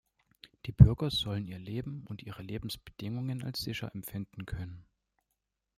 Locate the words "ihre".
2.23-2.41